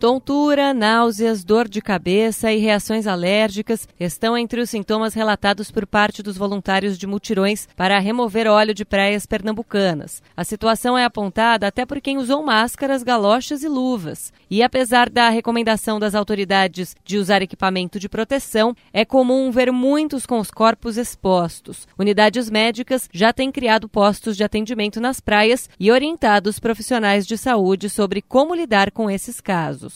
Tontura, 0.00 0.72
náuseas, 0.72 1.44
dor 1.44 1.68
de 1.68 1.82
cabeça 1.82 2.50
e 2.50 2.56
reações 2.56 3.06
alérgicas 3.06 3.86
estão 4.00 4.34
entre 4.34 4.58
os 4.58 4.70
sintomas 4.70 5.12
relatados 5.12 5.70
por 5.70 5.86
parte 5.86 6.22
dos 6.22 6.38
voluntários 6.38 6.96
de 6.96 7.06
mutirões 7.06 7.68
para 7.76 7.98
remover 7.98 8.46
óleo 8.46 8.72
de 8.72 8.82
praias 8.82 9.26
pernambucanas. 9.26 10.22
A 10.34 10.42
situação 10.42 10.96
é 10.96 11.04
apontada 11.04 11.66
até 11.66 11.84
por 11.84 12.00
quem 12.00 12.16
usou 12.16 12.42
máscaras, 12.42 13.02
galochas 13.02 13.62
e 13.62 13.68
luvas. 13.68 14.32
E 14.50 14.62
apesar 14.62 15.10
da 15.10 15.28
recomendação 15.28 16.00
das 16.00 16.14
autoridades 16.14 16.96
de 17.04 17.18
usar 17.18 17.42
equipamento 17.42 18.00
de 18.00 18.08
proteção, 18.08 18.74
é 18.94 19.04
comum 19.04 19.50
ver 19.50 19.70
muitos 19.70 20.24
com 20.24 20.38
os 20.38 20.50
corpos 20.50 20.96
expostos. 20.96 21.86
Unidades 21.98 22.48
médicas 22.48 23.06
já 23.12 23.34
têm 23.34 23.52
criado 23.52 23.86
postos 23.86 24.34
de 24.34 24.44
atendimento 24.44 24.98
nas 24.98 25.20
praias 25.20 25.68
e 25.78 25.92
orientado 25.92 26.48
os 26.48 26.58
profissionais 26.58 27.26
de 27.26 27.36
saúde 27.36 27.90
sobre 27.90 28.22
como 28.22 28.54
lidar 28.54 28.90
com 28.90 29.10
esses 29.10 29.42
casos. 29.42 29.89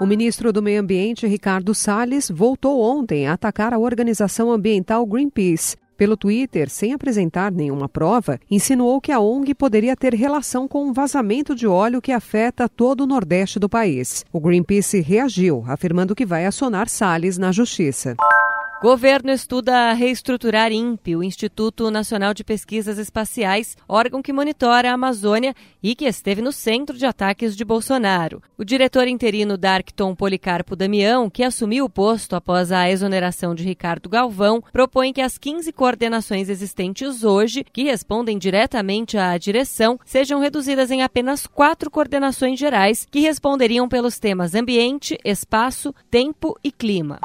O 0.00 0.06
ministro 0.06 0.52
do 0.52 0.62
Meio 0.62 0.80
Ambiente, 0.80 1.26
Ricardo 1.26 1.74
Salles, 1.74 2.30
voltou 2.30 2.80
ontem 2.80 3.26
a 3.26 3.34
atacar 3.34 3.72
a 3.72 3.78
organização 3.78 4.50
ambiental 4.50 5.06
Greenpeace. 5.06 5.76
Pelo 5.96 6.16
Twitter, 6.16 6.68
sem 6.68 6.92
apresentar 6.92 7.52
nenhuma 7.52 7.88
prova, 7.88 8.40
insinuou 8.50 9.00
que 9.00 9.12
a 9.12 9.20
ONG 9.20 9.54
poderia 9.54 9.94
ter 9.94 10.12
relação 10.12 10.66
com 10.66 10.84
um 10.84 10.92
vazamento 10.92 11.54
de 11.54 11.68
óleo 11.68 12.02
que 12.02 12.10
afeta 12.10 12.68
todo 12.68 13.02
o 13.02 13.06
nordeste 13.06 13.60
do 13.60 13.68
país. 13.68 14.24
O 14.32 14.40
Greenpeace 14.40 15.00
reagiu, 15.00 15.64
afirmando 15.68 16.14
que 16.14 16.26
vai 16.26 16.46
acionar 16.46 16.88
Salles 16.88 17.38
na 17.38 17.52
justiça. 17.52 18.16
Governo 18.84 19.30
estuda 19.30 19.94
reestruturar 19.94 20.70
INPE, 20.70 21.16
o 21.16 21.24
Instituto 21.24 21.90
Nacional 21.90 22.34
de 22.34 22.44
Pesquisas 22.44 22.98
Espaciais, 22.98 23.78
órgão 23.88 24.20
que 24.20 24.30
monitora 24.30 24.90
a 24.90 24.92
Amazônia 24.92 25.54
e 25.82 25.94
que 25.94 26.04
esteve 26.04 26.42
no 26.42 26.52
centro 26.52 26.94
de 26.94 27.06
ataques 27.06 27.56
de 27.56 27.64
Bolsonaro. 27.64 28.42
O 28.58 28.62
diretor 28.62 29.08
interino 29.08 29.56
Darkton 29.56 30.14
Policarpo 30.14 30.76
Damião, 30.76 31.30
que 31.30 31.42
assumiu 31.42 31.86
o 31.86 31.88
posto 31.88 32.36
após 32.36 32.70
a 32.70 32.90
exoneração 32.90 33.54
de 33.54 33.64
Ricardo 33.64 34.06
Galvão, 34.06 34.62
propõe 34.70 35.14
que 35.14 35.22
as 35.22 35.38
15 35.38 35.72
coordenações 35.72 36.50
existentes 36.50 37.24
hoje, 37.24 37.64
que 37.64 37.84
respondem 37.84 38.36
diretamente 38.36 39.16
à 39.16 39.38
direção, 39.38 39.98
sejam 40.04 40.40
reduzidas 40.40 40.90
em 40.90 41.02
apenas 41.02 41.46
quatro 41.46 41.90
coordenações 41.90 42.58
gerais 42.58 43.06
que 43.10 43.20
responderiam 43.20 43.88
pelos 43.88 44.18
temas 44.18 44.54
ambiente, 44.54 45.18
espaço, 45.24 45.94
tempo 46.10 46.54
e 46.62 46.70
clima. 46.70 47.18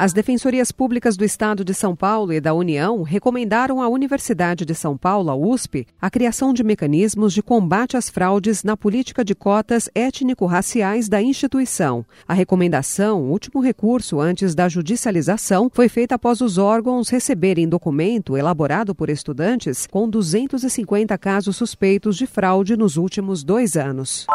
As 0.00 0.12
defensorias 0.12 0.70
públicas 0.70 1.16
do 1.16 1.24
Estado 1.24 1.64
de 1.64 1.74
São 1.74 1.96
Paulo 1.96 2.32
e 2.32 2.40
da 2.40 2.54
União 2.54 3.02
recomendaram 3.02 3.82
à 3.82 3.88
Universidade 3.88 4.64
de 4.64 4.72
São 4.72 4.96
Paulo, 4.96 5.28
a 5.28 5.34
USP, 5.34 5.88
a 6.00 6.08
criação 6.08 6.54
de 6.54 6.62
mecanismos 6.62 7.34
de 7.34 7.42
combate 7.42 7.96
às 7.96 8.08
fraudes 8.08 8.62
na 8.62 8.76
política 8.76 9.24
de 9.24 9.34
cotas 9.34 9.90
étnico-raciais 9.96 11.08
da 11.08 11.20
instituição. 11.20 12.06
A 12.28 12.32
recomendação, 12.32 13.22
último 13.22 13.60
recurso 13.60 14.20
antes 14.20 14.54
da 14.54 14.68
judicialização, 14.68 15.68
foi 15.74 15.88
feita 15.88 16.14
após 16.14 16.40
os 16.40 16.58
órgãos 16.58 17.08
receberem 17.08 17.68
documento 17.68 18.36
elaborado 18.36 18.94
por 18.94 19.10
estudantes 19.10 19.84
com 19.84 20.08
250 20.08 21.18
casos 21.18 21.56
suspeitos 21.56 22.16
de 22.16 22.24
fraude 22.24 22.76
nos 22.76 22.96
últimos 22.96 23.42
dois 23.42 23.76
anos. 23.76 24.28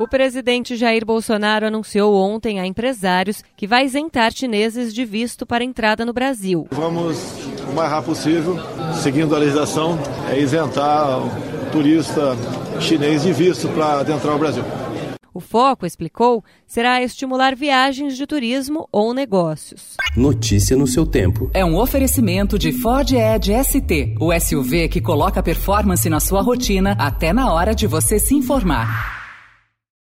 O 0.00 0.08
presidente 0.08 0.74
Jair 0.74 1.04
Bolsonaro 1.04 1.66
anunciou 1.66 2.14
ontem 2.14 2.58
a 2.58 2.66
empresários 2.66 3.42
que 3.56 3.66
vai 3.66 3.84
isentar 3.84 4.32
chineses 4.32 4.92
de 4.94 5.04
visto 5.04 5.44
para 5.44 5.62
entrada 5.62 6.04
no 6.06 6.14
Brasil. 6.14 6.66
Vamos, 6.70 7.18
o 7.70 7.74
mais 7.74 7.90
rápido 7.90 8.06
possível, 8.06 8.56
seguindo 8.94 9.36
a 9.36 9.38
legislação, 9.38 9.98
é 10.30 10.38
isentar 10.38 11.18
o 11.18 11.30
turista 11.70 12.34
chinês 12.80 13.22
de 13.22 13.32
visto 13.32 13.68
para 13.68 14.00
adentrar 14.00 14.34
o 14.34 14.38
Brasil. 14.38 14.64
O 15.34 15.40
foco, 15.40 15.86
explicou, 15.86 16.44
será 16.66 17.02
estimular 17.02 17.54
viagens 17.54 18.16
de 18.16 18.26
turismo 18.26 18.88
ou 18.90 19.14
negócios. 19.14 19.96
Notícia 20.16 20.76
no 20.76 20.86
seu 20.86 21.06
tempo. 21.06 21.50
É 21.54 21.64
um 21.64 21.76
oferecimento 21.76 22.58
de 22.58 22.72
Ford 22.72 23.10
Edge 23.12 23.52
ST, 23.64 24.16
o 24.20 24.38
SUV 24.38 24.88
que 24.88 25.00
coloca 25.00 25.42
performance 25.42 26.08
na 26.08 26.20
sua 26.20 26.42
rotina 26.42 26.96
até 26.98 27.32
na 27.32 27.52
hora 27.52 27.74
de 27.74 27.86
você 27.86 28.18
se 28.18 28.34
informar. 28.34 29.21